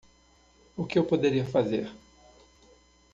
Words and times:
O 0.75 0.83
que 0.83 0.97
eu 0.97 1.05
poderia 1.05 1.45
fazer? 1.45 1.87